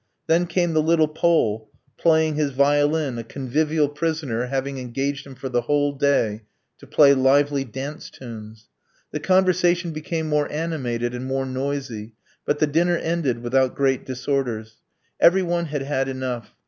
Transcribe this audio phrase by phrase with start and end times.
[0.25, 5.47] Then came the little Pole, playing his violin, a convivial prisoner having engaged him for
[5.47, 6.41] the whole day
[6.79, 8.67] to play lively dance tunes.
[9.11, 12.13] The conversation became more animated and more noisy,
[12.47, 14.77] but the dinner ended without great disorders.
[15.19, 16.51] Every one had had enough.